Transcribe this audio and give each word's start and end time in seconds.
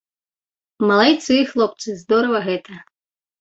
Малайцы, 0.91 1.35
хлопцы, 1.51 1.89
здорава 2.01 2.39
гэта. 2.49 2.81